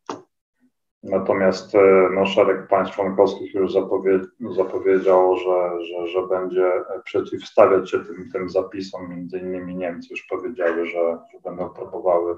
Natomiast 1.03 1.75
e, 1.75 2.09
no, 2.15 2.25
szereg 2.25 2.67
państw 2.67 2.95
członkowskich 2.95 3.53
już 3.53 3.73
zapowie, 3.73 4.19
zapowiedział, 4.51 5.37
że, 5.37 5.85
że, 5.85 6.07
że 6.07 6.27
będzie 6.27 6.71
przeciwstawiać 7.03 7.91
się 7.91 7.99
tym, 7.99 8.29
tym 8.33 8.49
zapisom. 8.49 9.09
Między 9.09 9.39
innymi 9.39 9.75
Niemcy 9.75 10.07
już 10.11 10.27
powiedziały, 10.29 10.85
że, 10.85 11.17
że 11.33 11.39
będą 11.43 11.69
próbowały 11.69 12.37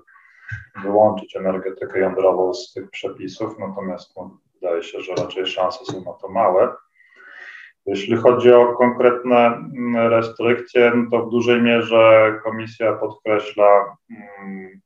wyłączyć 0.83 1.35
energetykę 1.35 1.99
jądrową 1.99 2.53
z 2.53 2.73
tych 2.73 2.89
przepisów, 2.89 3.59
natomiast 3.59 4.15
no, 4.15 4.37
wydaje 4.53 4.83
się, 4.83 5.01
że 5.01 5.15
raczej 5.15 5.45
szanse 5.45 5.85
są 5.85 6.03
na 6.03 6.13
to 6.13 6.29
małe. 6.29 6.69
Jeśli 7.85 8.15
chodzi 8.15 8.53
o 8.53 8.73
konkretne 8.73 9.37
mm, 9.37 9.95
restrykcje, 9.95 10.91
no 10.95 11.11
to 11.11 11.25
w 11.25 11.29
dużej 11.29 11.61
mierze 11.61 12.33
komisja 12.43 12.93
podkreśla 12.93 13.95
mm, 14.09 14.81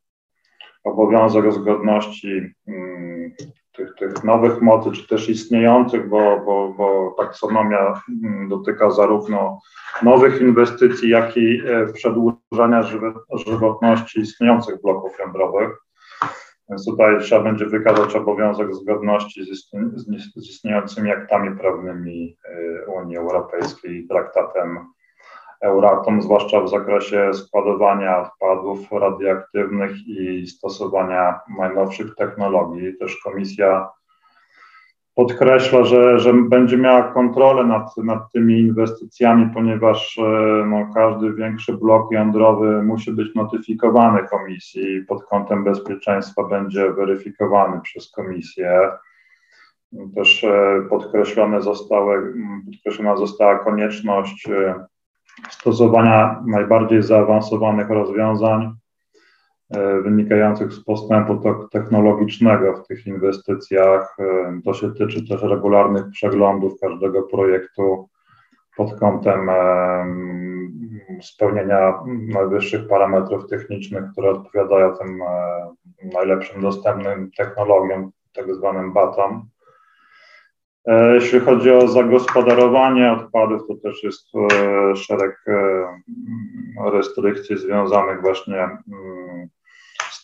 obowiązek 0.83 1.53
zgodności 1.53 2.53
mm, 2.67 3.31
tych, 3.77 3.95
tych 3.95 4.23
nowych 4.23 4.61
mocy, 4.61 4.91
czy 4.91 5.07
też 5.07 5.29
istniejących, 5.29 6.09
bo, 6.09 6.41
bo, 6.45 6.73
bo 6.77 7.15
taksonomia 7.17 8.01
dotyka 8.47 8.91
zarówno 8.91 9.59
nowych 10.03 10.41
inwestycji, 10.41 11.09
jak 11.09 11.37
i 11.37 11.61
e, 11.65 11.93
przedłużania 11.93 12.83
żywotności 13.47 14.19
istniejących 14.19 14.81
bloków 14.81 15.19
jądrowych. 15.19 15.86
Więc 16.69 16.85
tutaj 16.85 17.19
trzeba 17.19 17.43
będzie 17.43 17.65
wykazać 17.65 18.15
obowiązek 18.15 18.75
zgodności 18.75 19.45
z, 19.45 19.71
istniejącymi 20.35 21.11
aktami 21.11 21.57
prawnymi 21.59 22.37
e, 22.45 22.85
Unii 22.91 23.17
Europejskiej 23.17 23.97
i 23.97 24.07
traktatem 24.07 24.79
Euratom, 25.61 26.21
zwłaszcza 26.21 26.61
w 26.61 26.69
zakresie 26.69 27.33
składowania 27.33 28.21
odpadów 28.21 28.91
radioaktywnych 28.91 30.07
i 30.07 30.47
stosowania 30.47 31.39
najnowszych 31.59 32.15
technologii. 32.15 32.97
Też 32.97 33.17
Komisja 33.23 33.89
podkreśla, 35.17 35.83
że, 35.83 36.19
że 36.19 36.33
będzie 36.33 36.77
miała 36.77 37.03
kontrolę 37.03 37.63
nad, 37.63 37.97
nad 37.97 38.31
tymi 38.31 38.59
inwestycjami, 38.59 39.49
ponieważ 39.53 40.17
e, 40.17 40.21
no, 40.67 40.89
każdy 40.93 41.33
większy 41.33 41.73
blok 41.73 42.11
jądrowy 42.11 42.83
musi 42.83 43.11
być 43.11 43.35
notyfikowany 43.35 44.27
komisji 44.27 44.95
i 44.95 45.01
pod 45.01 45.25
kątem 45.25 45.63
bezpieczeństwa 45.63 46.43
będzie 46.43 46.91
weryfikowany 46.91 47.81
przez 47.81 48.11
komisję. 48.11 48.89
Też 50.15 50.43
e, 50.43 50.81
podkreślone 50.89 51.61
zostały, 51.61 52.33
podkreślona 52.65 53.17
została 53.17 53.59
konieczność 53.59 54.49
e, 54.49 54.85
stosowania 55.49 56.43
najbardziej 56.47 57.03
zaawansowanych 57.03 57.89
rozwiązań 57.89 58.73
wynikających 60.03 60.73
z 60.73 60.83
postępu 60.83 61.41
technologicznego 61.71 62.73
w 62.73 62.87
tych 62.87 63.07
inwestycjach. 63.07 64.15
E, 64.19 64.59
to 64.65 64.73
się 64.73 64.93
tyczy 64.93 65.27
też 65.27 65.41
regularnych 65.41 66.09
przeglądów 66.11 66.79
każdego 66.81 67.23
projektu 67.23 68.09
pod 68.77 68.99
kątem 68.99 69.49
spełnienia 71.21 71.93
najwyższych 72.05 72.87
parametrów 72.87 73.47
technicznych, 73.47 74.03
które 74.11 74.29
odpowiadają 74.29 74.95
tym 74.95 75.19
najlepszym 76.13 76.61
dostępnym 76.61 77.31
technologiom, 77.37 78.11
tak 78.33 78.55
zwanym 78.55 78.93
BATom. 78.93 79.49
E, 80.87 81.13
jeśli 81.13 81.39
chodzi 81.39 81.71
o 81.71 81.87
zagospodarowanie 81.87 83.11
odpadów, 83.11 83.67
to 83.67 83.75
też 83.75 84.03
jest 84.03 84.27
e, 84.35 84.95
szereg 84.95 85.37
e, 85.47 86.91
restrykcji 86.91 87.57
związanych 87.57 88.21
właśnie 88.21 88.69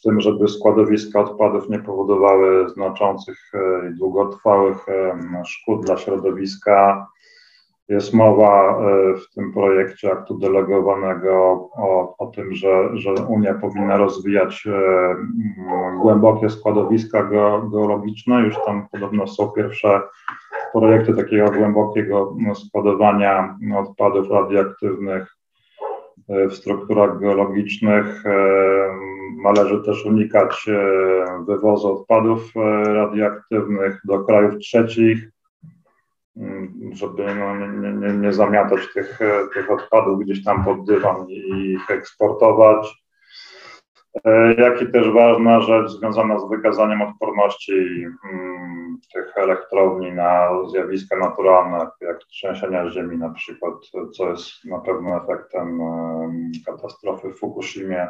tym, 0.03 0.22
żeby 0.22 0.48
składowiska 0.48 1.19
odpadów 1.19 1.69
nie 1.69 1.79
powodowały 1.79 2.69
znaczących 2.69 3.51
i 3.91 3.98
długotrwałych 3.98 4.86
szkód 5.45 5.86
dla 5.86 5.98
środowiska. 5.98 7.07
Jest 7.89 8.13
mowa 8.13 8.79
w 9.15 9.33
tym 9.36 9.53
projekcie 9.53 10.12
aktu 10.12 10.38
delegowanego 10.38 11.33
o, 11.75 12.15
o 12.17 12.27
tym, 12.27 12.53
że, 12.53 12.98
że 12.98 13.13
Unia 13.13 13.53
powinna 13.53 13.98
rozwijać 13.98 14.67
głębokie 16.01 16.50
składowiska 16.50 17.24
geologiczne. 17.72 18.41
Już 18.41 18.55
tam 18.65 18.88
podobno 18.91 19.27
są 19.27 19.51
pierwsze 19.51 20.01
projekty 20.74 21.13
takiego 21.13 21.51
głębokiego 21.51 22.36
składowania 22.53 23.57
odpadów 23.77 24.29
radioaktywnych 24.29 25.24
e, 25.24 25.42
w 26.29 26.53
strukturach 26.53 27.19
geologicznych. 27.19 28.25
E, 28.25 28.33
należy 29.43 29.83
też 29.83 30.05
unikać 30.05 30.69
e, 30.69 31.43
wywozu 31.45 31.91
odpadów 31.93 32.51
radioaktywnych 32.85 34.01
do 34.05 34.23
krajów 34.23 34.57
trzecich, 34.57 35.29
mm, 36.37 36.91
żeby 36.93 37.35
no, 37.35 37.67
nie, 37.67 37.93
nie, 37.93 38.13
nie, 38.13 38.33
zamiatać 38.33 38.93
tych, 38.93 39.19
tych 39.53 39.71
odpadów 39.71 40.19
gdzieś 40.19 40.43
tam 40.43 40.65
pod 40.65 40.85
dywan 40.85 41.25
i 41.29 41.71
ich 41.71 41.91
eksportować. 41.91 43.03
E, 44.25 44.53
jak 44.53 44.81
i 44.81 44.91
też 44.91 45.09
ważna 45.09 45.61
rzecz 45.61 45.91
związana 45.91 46.39
z 46.39 46.49
wykazaniem 46.49 47.01
odporności 47.01 48.05
mm, 48.33 48.52
tych 49.07 49.38
elektrowni 49.38 50.12
na 50.12 50.50
zjawiska 50.67 51.17
naturalne, 51.17 51.88
jak 52.01 52.17
trzęsienia 52.19 52.89
ziemi 52.89 53.17
na 53.17 53.29
przykład, 53.29 53.74
co 54.13 54.29
jest 54.29 54.65
na 54.65 54.79
pewno 54.79 55.24
efektem 55.24 55.79
katastrofy 56.65 57.29
w 57.29 57.39
Fukushimie. 57.39 58.07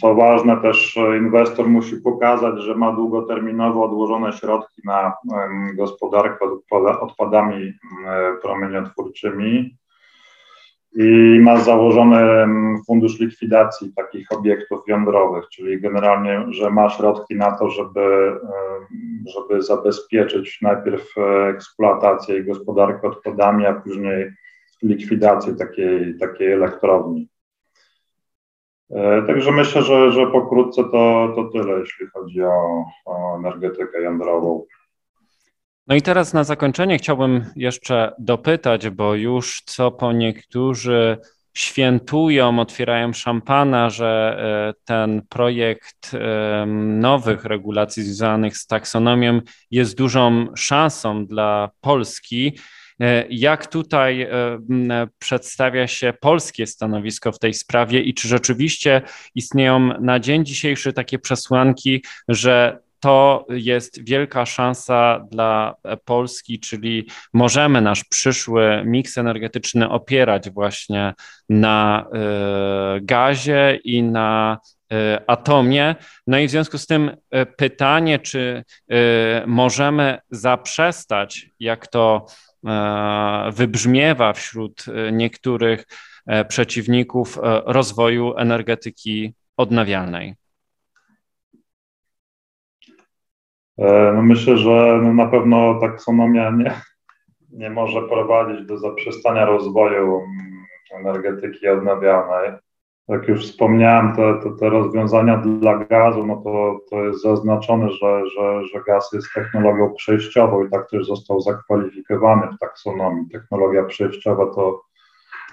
Co 0.00 0.14
ważne, 0.14 0.56
też 0.56 0.98
inwestor 1.18 1.68
musi 1.68 1.96
pokazać, 1.96 2.60
że 2.60 2.74
ma 2.74 2.92
długoterminowo 2.92 3.84
odłożone 3.84 4.32
środki 4.32 4.82
na 4.84 5.12
gospodarkę 5.74 6.44
odpadami 7.00 7.72
promieniotwórczymi 8.42 9.76
i 10.96 11.40
ma 11.42 11.56
założony 11.56 12.46
fundusz 12.86 13.20
likwidacji 13.20 13.92
takich 13.96 14.32
obiektów 14.32 14.80
jądrowych, 14.88 15.44
czyli 15.48 15.80
generalnie, 15.80 16.44
że 16.48 16.70
ma 16.70 16.90
środki 16.90 17.36
na 17.36 17.52
to, 17.52 17.70
żeby, 17.70 18.36
żeby 19.34 19.62
zabezpieczyć 19.62 20.58
najpierw 20.62 21.18
e, 21.18 21.48
eksploatację 21.48 22.38
i 22.38 22.44
gospodarkę 22.44 23.08
odpadami, 23.08 23.66
a 23.66 23.74
później 23.74 24.32
likwidację 24.82 25.54
takiej, 25.54 26.18
takiej 26.18 26.52
elektrowni. 26.52 27.28
E, 28.90 29.22
także 29.22 29.52
myślę, 29.52 29.82
że, 29.82 30.12
że 30.12 30.26
pokrótce 30.26 30.82
to, 30.84 31.32
to 31.36 31.44
tyle, 31.44 31.80
jeśli 31.80 32.06
chodzi 32.06 32.42
o, 32.42 32.84
o 33.04 33.36
energetykę 33.36 34.02
jądrową. 34.02 34.64
No 35.86 35.94
i 35.94 36.02
teraz 36.02 36.34
na 36.34 36.44
zakończenie 36.44 36.98
chciałbym 36.98 37.44
jeszcze 37.56 38.12
dopytać, 38.18 38.88
bo 38.90 39.14
już 39.14 39.62
co 39.66 39.90
po 39.90 40.12
niektórzy 40.12 41.18
świętują, 41.54 42.58
otwierają 42.58 43.12
szampana, 43.12 43.90
że 43.90 44.36
e, 44.38 44.84
ten 44.84 45.22
projekt 45.28 46.12
nowych 46.76 47.44
regulacji 47.44 48.02
związanych 48.02 48.56
z 48.56 48.66
taksonomią 48.66 49.40
jest 49.70 49.96
dużą 49.96 50.46
szansą 50.56 51.26
dla 51.26 51.70
Polski. 51.80 52.58
E, 53.00 53.24
jak 53.30 53.66
tutaj 53.66 54.22
e, 54.22 54.28
przedstawia 55.18 55.86
się 55.86 56.14
polskie 56.20 56.66
stanowisko 56.66 57.32
w 57.32 57.38
tej 57.38 57.54
sprawie 57.54 58.00
i 58.00 58.14
czy 58.14 58.28
rzeczywiście 58.28 59.02
istnieją 59.34 60.00
na 60.00 60.20
dzień 60.20 60.44
dzisiejszy 60.44 60.92
takie 60.92 61.18
przesłanki, 61.18 62.04
że 62.28 62.83
to 63.04 63.46
jest 63.48 64.04
wielka 64.04 64.46
szansa 64.46 65.26
dla 65.30 65.74
Polski, 66.04 66.60
czyli 66.60 67.08
możemy 67.32 67.80
nasz 67.80 68.04
przyszły 68.04 68.82
miks 68.84 69.18
energetyczny 69.18 69.90
opierać 69.90 70.50
właśnie 70.50 71.14
na 71.48 72.06
e, 72.12 73.00
gazie 73.00 73.80
i 73.84 74.02
na 74.02 74.58
e, 74.92 75.20
atomie. 75.26 75.94
No 76.26 76.38
i 76.38 76.46
w 76.46 76.50
związku 76.50 76.78
z 76.78 76.86
tym 76.86 77.16
e, 77.30 77.46
pytanie, 77.46 78.18
czy 78.18 78.64
możemy 79.46 80.18
zaprzestać, 80.30 81.46
jak 81.60 81.86
to 81.86 82.26
wybrzmiewa 83.52 84.32
wśród 84.32 84.84
niektórych 85.12 85.84
przeciwników 86.48 87.38
rozwoju 87.66 88.36
energetyki 88.36 89.34
odnawialnej. 89.56 90.28
E, 90.28 90.34
no 94.14 94.22
myślę, 94.22 94.56
że 94.56 95.00
no 95.02 95.14
na 95.14 95.26
pewno 95.26 95.80
taksonomia 95.80 96.50
nie, 96.50 96.74
nie 97.52 97.70
może 97.70 98.02
prowadzić 98.02 98.66
do 98.66 98.78
zaprzestania 98.78 99.44
rozwoju 99.44 100.16
mm, 100.16 100.64
energetyki 101.00 101.68
odnawialnej. 101.68 102.52
Jak 103.08 103.28
już 103.28 103.46
wspomniałem, 103.46 104.16
te, 104.16 104.34
te, 104.42 104.56
te 104.56 104.70
rozwiązania 104.70 105.36
dla 105.36 105.78
gazu, 105.78 106.26
no 106.26 106.36
to, 106.36 106.80
to 106.90 107.04
jest 107.04 107.22
zaznaczone, 107.22 107.90
że, 107.90 108.22
że, 108.26 108.66
że 108.66 108.82
gaz 108.86 109.12
jest 109.12 109.28
technologią 109.34 109.94
przejściową 109.94 110.64
i 110.64 110.70
tak 110.70 110.90
też 110.90 111.06
został 111.06 111.40
zakwalifikowany 111.40 112.46
w 112.56 112.58
taksonomii. 112.58 113.30
Technologia 113.32 113.84
przejściowa 113.84 114.46
to, 114.46 114.82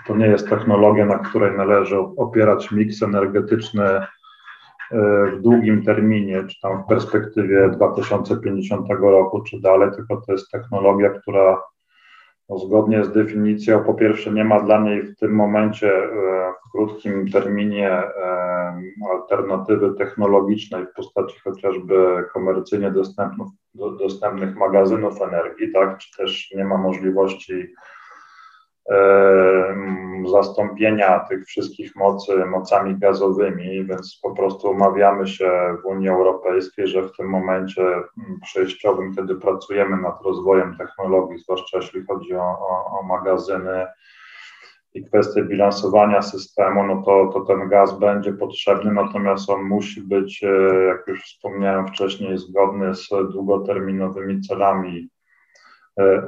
to 0.07 0.15
nie 0.15 0.27
jest 0.27 0.49
technologia, 0.49 1.05
na 1.05 1.19
której 1.19 1.57
należy 1.57 1.99
opierać 1.99 2.71
miks 2.71 3.03
energetyczny 3.03 3.83
w 5.33 5.41
długim 5.41 5.83
terminie, 5.83 6.43
czy 6.47 6.61
tam 6.61 6.83
w 6.83 6.87
perspektywie 6.87 7.69
2050 7.69 8.87
roku, 8.89 9.41
czy 9.41 9.61
dalej, 9.61 9.89
tylko 9.95 10.21
to 10.21 10.31
jest 10.31 10.51
technologia, 10.51 11.09
która 11.09 11.61
no, 12.49 12.57
zgodnie 12.57 13.03
z 13.03 13.11
definicją, 13.11 13.83
po 13.83 13.93
pierwsze, 13.93 14.31
nie 14.31 14.43
ma 14.43 14.59
dla 14.59 14.79
niej 14.79 15.03
w 15.03 15.15
tym 15.15 15.35
momencie 15.35 15.93
e, 15.93 16.09
w 16.67 16.71
krótkim 16.71 17.31
terminie 17.31 17.89
e, 17.89 18.11
alternatywy 19.11 19.93
technologicznej 19.93 20.85
w 20.85 20.93
postaci 20.93 21.39
chociażby 21.39 22.23
komercyjnie 22.33 22.91
dostępnych, 22.91 23.47
dostępnych 23.99 24.55
magazynów 24.55 25.21
energii, 25.21 25.73
tak, 25.73 25.97
czy 25.97 26.17
też 26.17 26.51
nie 26.55 26.65
ma 26.65 26.77
możliwości 26.77 27.73
zastąpienia 30.29 31.19
tych 31.19 31.45
wszystkich 31.45 31.95
mocy 31.95 32.45
mocami 32.45 32.99
gazowymi, 32.99 33.85
więc 33.85 34.19
po 34.23 34.35
prostu 34.35 34.71
umawiamy 34.71 35.27
się 35.27 35.51
w 35.83 35.85
Unii 35.85 36.09
Europejskiej, 36.09 36.87
że 36.87 37.01
w 37.01 37.17
tym 37.17 37.29
momencie 37.29 37.81
przejściowym, 38.43 39.15
kiedy 39.15 39.35
pracujemy 39.35 39.97
nad 39.97 40.21
rozwojem 40.21 40.77
technologii, 40.77 41.39
zwłaszcza 41.39 41.77
jeśli 41.77 42.05
chodzi 42.05 42.35
o, 42.35 42.43
o, 42.43 42.99
o 42.99 43.03
magazyny 43.03 43.87
i 44.93 45.05
kwestie 45.05 45.43
bilansowania 45.43 46.21
systemu, 46.21 46.83
no 46.83 47.01
to, 47.05 47.29
to 47.33 47.41
ten 47.41 47.69
gaz 47.69 47.99
będzie 47.99 48.33
potrzebny, 48.33 48.91
natomiast 48.93 49.49
on 49.49 49.63
musi 49.63 50.01
być, 50.01 50.43
e, 50.43 50.85
jak 50.85 51.07
już 51.07 51.23
wspomniałem 51.23 51.87
wcześniej, 51.87 52.37
zgodny 52.37 52.95
z 52.95 53.09
długoterminowymi 53.09 54.41
celami 54.41 55.09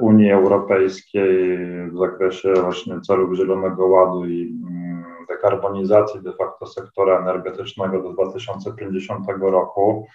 Unii 0.00 0.32
Europejskiej 0.32 1.58
w 1.90 1.98
zakresie 1.98 2.52
właśnie 2.52 3.00
celów 3.00 3.36
Zielonego 3.36 3.86
Ładu 3.86 4.26
i 4.26 4.42
mm, 4.42 5.04
dekarbonizacji 5.28 6.22
de 6.22 6.32
facto 6.32 6.66
sektora 6.66 7.18
energetycznego 7.18 8.02
do 8.02 8.12
2050 8.12 9.26
roku. 9.40 10.06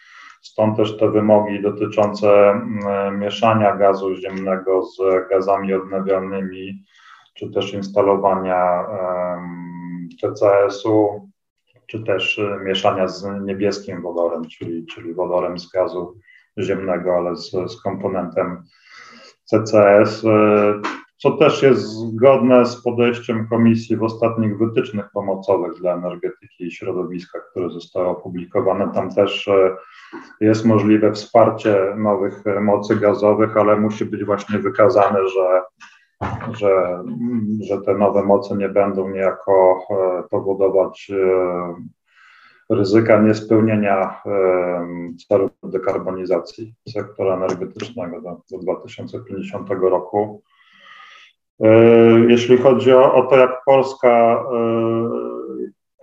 Stąd 0.41 0.77
też 0.77 0.97
te 0.97 1.09
wymogi 1.09 1.61
dotyczące 1.61 2.49
mm, 2.49 3.19
mieszania 3.19 3.75
gazu 3.75 4.15
ziemnego 4.15 4.83
z 4.83 4.97
gazami 5.29 5.73
odnawialnymi, 5.73 6.83
czy 7.33 7.51
też 7.51 7.73
instalowania 7.73 8.85
CCS-u, 10.21 11.29
czy 11.87 12.03
też 12.03 12.41
mieszania 12.63 13.07
z 13.07 13.27
niebieskim 13.41 14.01
wodorem, 14.01 14.47
czyli, 14.47 14.85
czyli 14.85 15.13
wodorem 15.13 15.59
z 15.59 15.71
gazu 15.71 16.17
ziemnego, 16.59 17.15
ale 17.15 17.35
z, 17.35 17.51
z 17.51 17.81
komponentem 17.81 18.63
CCS, 19.49 20.25
e, 20.25 20.73
co 21.17 21.31
też 21.31 21.63
jest 21.63 21.81
zgodne 21.81 22.65
z 22.65 22.83
podejściem 22.83 23.47
Komisji 23.47 23.97
w 23.97 24.03
ostatnich 24.03 24.57
wytycznych 24.57 25.05
pomocowych 25.13 25.73
dla 25.73 25.93
energetyki 25.93 26.63
i 26.63 26.71
środowiska, 26.71 27.39
które 27.51 27.69
zostały 27.69 28.07
opublikowane. 28.07 28.91
Tam 28.93 29.15
też 29.15 29.47
e, 29.47 29.75
jest 30.41 30.65
możliwe 30.65 31.13
wsparcie 31.13 31.93
nowych 31.97 32.43
mocy 32.61 32.95
gazowych, 32.95 33.57
ale 33.57 33.77
musi 33.77 34.05
być 34.05 34.25
właśnie 34.25 34.59
wykazane, 34.59 35.19
że 35.27 35.61
że, 36.51 37.03
że 37.61 37.81
te 37.81 37.93
nowe 37.93 38.23
moce 38.23 38.55
nie 38.55 38.69
będą 38.69 39.09
niejako 39.09 39.79
powodować 40.29 41.11
ryzyka 42.69 43.21
niespełnienia 43.21 44.21
celów 45.27 45.51
dekarbonizacji 45.63 46.73
sektora 46.89 47.35
energetycznego 47.35 48.21
do, 48.21 48.41
do 48.51 48.57
2050 48.57 49.69
roku. 49.69 50.41
Jeśli 52.27 52.57
chodzi 52.57 52.93
o, 52.93 53.13
o 53.13 53.21
to, 53.23 53.37
jak 53.37 53.63
Polska 53.65 54.43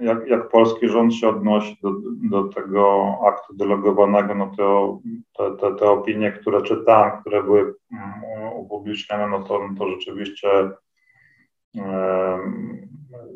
jak, 0.00 0.29
jak 0.29 0.48
polski 0.48 0.88
rząd 0.88 1.14
się 1.14 1.29
odnosi 1.29 1.76
do, 1.83 1.90
do 2.31 2.44
tego 2.44 3.14
aktu 3.26 3.55
delegowanego, 3.55 4.35
no 4.35 4.52
to 4.57 4.98
te, 5.38 5.57
te, 5.57 5.76
te 5.76 5.90
opinie, 5.90 6.33
które 6.33 6.62
czytałem, 6.62 7.20
które 7.20 7.42
były 7.42 7.61
mm, 7.61 8.52
upublicznione, 8.55 9.29
no 9.29 9.42
to, 9.42 9.68
no 9.68 9.79
to 9.79 9.90
rzeczywiście 9.90 10.48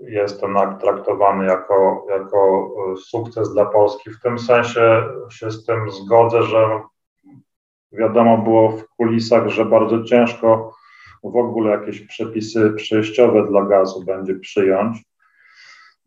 jest 0.09 0.41
ten 0.41 0.57
akt 0.57 0.81
traktowany 0.81 1.47
jako, 1.47 2.07
jako 2.11 2.71
sukces 2.97 3.53
dla 3.53 3.65
Polski. 3.65 4.11
W 4.11 4.21
tym 4.21 4.39
sensie 4.39 5.05
się 5.31 5.51
z 5.51 5.67
tym 5.67 5.91
zgodzę, 5.91 6.43
że 6.43 6.81
wiadomo 7.93 8.39
było 8.39 8.71
w 8.71 8.89
kulisach, 8.89 9.49
że 9.49 9.65
bardzo 9.65 10.03
ciężko 10.03 10.73
w 11.25 11.37
ogóle 11.37 11.71
jakieś 11.71 12.01
przepisy 12.01 12.73
przejściowe 12.77 13.47
dla 13.47 13.63
gazu 13.63 14.05
będzie 14.05 14.35
przyjąć. 14.35 14.99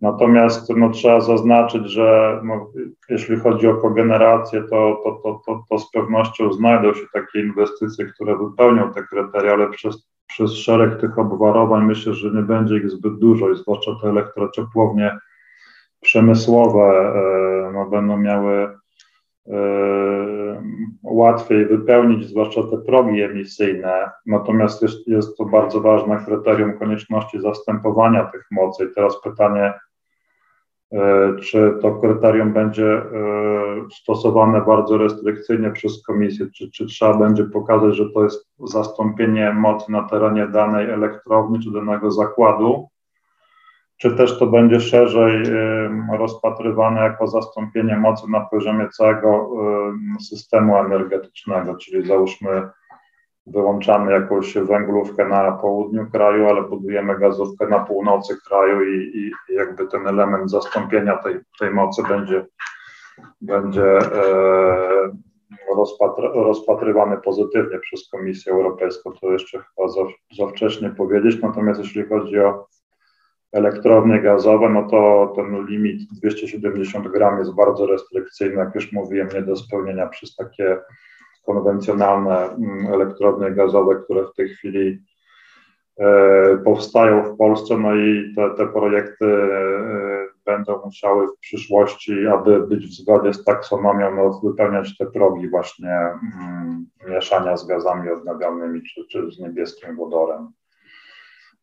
Natomiast 0.02 0.70
no, 0.70 0.90
trzeba 0.90 1.22
zaznaczyć, 1.22 1.92
że 1.92 2.40
no, 2.44 2.72
jeśli 3.10 3.40
chodzi 3.40 3.68
o 3.68 3.76
kogenerację, 3.76 4.64
to, 4.64 5.02
to, 5.04 5.42
to, 5.46 5.64
to 5.70 5.80
z 5.80 5.92
pewnością 5.92 6.54
znajdą 6.54 6.94
się 6.94 7.06
takie 7.14 7.40
inwestycje, 7.40 8.06
które 8.06 8.38
wypełnią 8.38 8.94
te 8.94 9.04
kryteria, 9.04 9.54
ale 9.54 9.70
przez, 9.70 10.08
przez 10.34 10.54
szereg 10.54 11.02
tych 11.02 11.20
obwarowań 11.20 11.86
myślę, 11.86 12.14
że 12.14 12.32
nie 12.32 12.42
będzie 12.42 12.78
ich 12.78 12.90
zbyt 12.90 13.20
dużo 13.20 13.50
i 13.50 13.58
zwłaszcza 13.58 13.92
te 14.02 14.10
elektrociepłownie 14.10 15.18
przemysłowe 16.02 16.82
e, 16.82 17.72
no, 17.74 17.90
będą 17.90 18.18
miały 18.18 18.70
e, 19.48 20.64
łatwiej 21.04 21.66
wypełnić, 21.66 22.30
zwłaszcza 22.30 22.62
te 22.64 22.78
progi 22.78 23.22
emisyjne. 23.22 24.12
Natomiast 24.26 24.82
jest, 24.82 25.08
jest 25.08 25.38
to 25.38 25.46
bardzo 25.46 25.82
ważne 25.82 26.24
kryterium 26.26 26.80
konieczności 26.80 27.42
zastępowania 27.42 28.24
tych 28.24 28.46
mocy. 28.52 28.86
I 28.86 28.96
teraz 28.96 29.22
pytanie, 29.22 29.74
czy 31.44 31.78
to 31.82 31.96
kryterium 31.96 32.54
będzie 32.54 32.94
e, 32.94 33.04
stosowane 33.94 34.62
bardzo 34.62 34.98
restrykcyjnie 34.98 35.72
przez 35.72 36.04
komisję, 36.04 36.48
czy, 36.56 36.72
czy 36.72 36.86
trzeba 36.86 37.18
będzie 37.18 37.44
pokazać, 37.44 37.96
że 37.96 38.10
to 38.10 38.24
jest 38.24 38.50
zastąpienie 38.60 39.54
mocy 39.54 39.92
na 39.92 40.04
terenie 40.04 40.48
danej 40.48 40.90
elektrowni 40.90 41.60
czy 41.60 41.72
danego 41.72 42.12
zakładu, 42.12 42.88
czy 43.98 44.16
też 44.16 44.40
to 44.40 44.48
będzie 44.48 44.80
szerzej 44.80 45.44
e, 45.44 46.18
rozpatrywane 46.18 47.02
jako 47.02 47.28
zastąpienie 47.28 47.98
mocy 47.98 48.32
na 48.32 48.40
poziomie 48.40 48.90
całego 48.90 49.50
systemu 50.20 50.78
energetycznego, 50.78 51.76
czyli 51.76 52.08
załóżmy 52.08 52.70
wyłączamy 53.48 54.12
jakąś 54.12 54.54
węglówkę 54.54 55.26
na 55.26 55.52
południu 55.52 56.12
kraju, 56.12 56.50
ale 56.50 56.62
budujemy 56.62 57.20
gazówkę 57.20 57.68
na 57.68 57.80
północy 57.80 58.38
kraju 58.48 58.84
i, 58.84 59.12
i 59.18 59.54
jakby 59.54 59.88
ten 59.88 60.08
element 60.08 60.52
zastąpienia 60.52 61.18
tej, 61.18 61.40
tej 61.60 61.72
mocy 61.72 62.04
będzie, 62.10 62.46
będzie 63.42 63.98
e, 63.98 65.12
rozpatry, 65.76 66.28
rozpatrywany 66.34 67.18
pozytywnie 67.18 67.80
przez 67.80 68.10
Komisję 68.10 68.52
Europejską. 68.52 69.12
To 69.12 69.32
jeszcze 69.32 69.60
chyba 69.60 69.88
za, 69.88 70.02
za 70.38 70.48
wcześnie 70.48 70.90
powiedzieć. 70.90 71.42
Natomiast 71.42 71.80
jeśli 71.80 72.06
chodzi 72.06 72.40
o 72.40 72.68
elektrownie 73.52 74.22
gazowe, 74.22 74.70
no 74.70 74.90
to 74.90 75.34
ten 75.36 75.66
limit 75.66 76.02
270 76.12 77.08
gram 77.08 77.40
jest 77.40 77.56
bardzo 77.56 77.86
restrykcyjny, 77.86 78.56
jak 78.56 78.76
już 78.76 78.92
mówiłem, 78.92 79.30
nie 79.34 79.42
do 79.42 79.56
spełnienia 79.56 80.08
przez 80.08 80.36
takie 80.36 80.78
konwencjonalne 81.46 82.50
mm, 82.50 82.94
elektrownie 82.94 83.52
gazowe, 83.52 83.96
które 83.96 84.24
w 84.24 84.34
tej 84.36 84.50
chwili 84.50 85.00
e, 85.98 86.58
powstają 86.58 87.24
w 87.24 87.38
Polsce, 87.38 87.78
no 87.78 87.96
i 87.96 88.34
te, 88.36 88.50
te 88.58 88.68
projekty 88.68 89.26
e, 89.26 90.28
będą 90.46 90.82
musiały 90.86 91.28
w 91.28 91.40
przyszłości, 91.40 92.28
aby 92.28 92.68
być 92.68 92.88
w 92.88 93.02
zgodzie 93.02 93.34
z 93.34 93.44
taksonomią, 93.44 94.16
no, 94.16 94.40
wypełniać 94.44 94.98
te 94.98 95.06
progi 95.06 95.50
właśnie 95.50 95.90
mm, 95.90 96.86
mieszania 97.08 97.58
z 97.58 97.68
gazami 97.68 98.10
odnawialnymi 98.10 98.82
czy, 98.84 99.08
czy 99.12 99.32
z 99.32 99.40
niebieskim 99.40 99.96
wodorem 99.96 100.48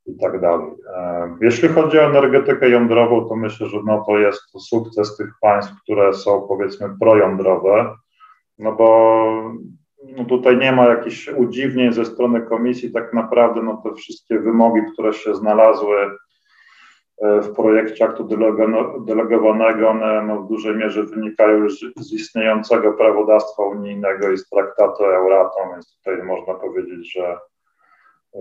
i 0.07 0.19
tak 0.19 0.41
dalej. 0.41 0.71
E, 0.97 1.37
jeśli 1.41 1.69
chodzi 1.69 1.99
o 1.99 2.05
energetykę 2.05 2.71
jądrową, 2.71 3.29
to 3.29 3.37
myślę, 3.37 3.67
że 3.67 3.79
no 3.87 4.05
to 4.07 4.19
jest 4.19 4.43
sukces 4.69 5.17
tych 5.17 5.31
państw, 5.41 5.73
które 5.83 6.15
są 6.15 6.43
powiedzmy 6.49 6.97
projądrowe, 7.01 7.95
no 8.61 8.73
bo 8.73 9.53
no 10.17 10.25
tutaj 10.25 10.57
nie 10.57 10.73
ma 10.73 10.89
jakichś 10.89 11.29
udziwnień 11.29 11.93
ze 11.93 12.05
strony 12.05 12.43
komisji, 12.43 12.93
tak 12.93 13.15
naprawdę 13.15 13.63
no 13.63 13.83
te 13.85 13.95
wszystkie 13.95 14.39
wymogi, 14.39 14.81
które 14.93 15.13
się 15.13 15.35
znalazły 15.35 15.97
e, 17.23 17.41
w 17.41 17.53
projekcie 17.53 18.05
aktu 18.05 18.29
delegowanego, 19.07 19.89
one 19.89 20.23
no, 20.23 20.43
w 20.43 20.49
dużej 20.49 20.77
mierze 20.77 21.03
wynikają 21.03 21.57
już 21.59 21.81
z 21.97 22.13
istniejącego 22.13 22.93
prawodawstwa 22.93 23.63
unijnego 23.63 24.31
i 24.31 24.39
z 24.39 24.49
traktatu 24.49 25.05
Euratom, 25.05 25.71
więc 25.73 25.97
tutaj 25.97 26.23
można 26.23 26.55
powiedzieć, 26.55 27.13
że, 27.13 27.39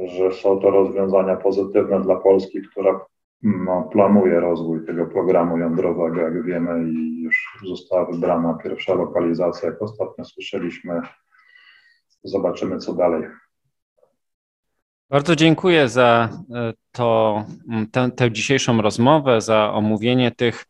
że 0.08 0.32
są 0.32 0.60
to 0.60 0.70
rozwiązania 0.70 1.36
pozytywne 1.36 2.02
dla 2.02 2.16
Polski, 2.16 2.62
która 2.62 3.00
no, 3.44 3.90
planuje 3.92 4.40
rozwój 4.40 4.86
tego 4.86 5.06
programu 5.06 5.58
jądrowego, 5.58 6.22
jak 6.22 6.46
wiemy, 6.46 6.92
i 6.92 7.24
już 7.24 7.58
została 7.68 8.06
wybrana 8.12 8.54
pierwsza 8.54 8.94
lokalizacja, 8.94 9.70
jak 9.70 9.82
ostatnio 9.82 10.26
słyszeliśmy. 10.26 11.02
Zobaczymy, 12.24 12.78
co 12.78 12.94
dalej. 12.94 13.24
Bardzo 15.10 15.36
dziękuję 15.36 15.90
za 15.90 16.30
e, 16.56 16.74
to, 16.92 17.44
tę, 17.92 18.12
tę 18.12 18.32
dzisiejszą 18.32 18.82
rozmowę, 18.82 19.42
za 19.42 19.74
omówienie 19.74 20.32
tych 20.32 20.66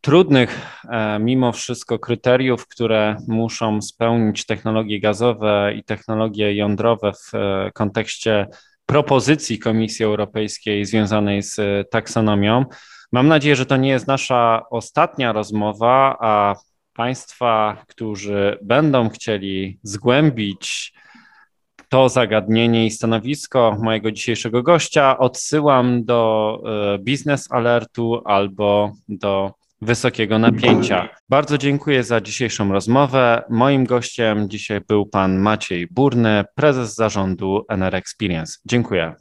trudnych 0.00 0.60
e, 0.88 1.18
mimo 1.18 1.52
wszystko 1.52 1.98
kryteriów, 1.98 2.68
które 2.68 3.16
muszą 3.28 3.82
spełnić 3.82 4.46
technologie 4.46 5.00
gazowe 5.00 5.72
i 5.76 5.84
technologie 5.84 6.54
jądrowe 6.56 7.12
w 7.12 7.34
e, 7.34 7.70
kontekście 7.74 8.46
propozycji 8.86 9.58
Komisji 9.58 10.04
Europejskiej 10.04 10.84
związanej 10.84 11.42
z 11.42 11.58
e, 11.58 11.84
taksonomią. 11.84 12.64
Mam 13.12 13.28
nadzieję, 13.28 13.56
że 13.56 13.66
to 13.66 13.76
nie 13.76 13.88
jest 13.88 14.06
nasza 14.06 14.62
ostatnia 14.70 15.32
rozmowa, 15.32 16.16
a 16.20 16.54
Państwa, 16.92 17.84
którzy 17.88 18.58
będą 18.62 19.08
chcieli 19.08 19.78
zgłębić 19.82 20.92
to 21.88 22.08
zagadnienie 22.08 22.86
i 22.86 22.90
stanowisko 22.90 23.76
mojego 23.82 24.12
dzisiejszego 24.12 24.62
gościa, 24.62 25.18
odsyłam 25.18 26.04
do 26.04 26.60
e, 26.94 26.98
Biznes 26.98 27.52
Alertu 27.52 28.22
albo 28.24 28.92
do 29.08 29.52
wysokiego 29.84 30.38
napięcia. 30.38 31.08
Bardzo 31.28 31.58
dziękuję 31.58 32.04
za 32.04 32.20
dzisiejszą 32.20 32.72
rozmowę. 32.72 33.42
Moim 33.50 33.84
gościem 33.84 34.50
dzisiaj 34.50 34.80
był 34.88 35.06
pan 35.06 35.38
Maciej 35.38 35.86
Burny, 35.90 36.44
prezes 36.54 36.94
zarządu 36.94 37.64
NR 37.68 37.94
Experience. 37.94 38.58
Dziękuję. 38.66 39.14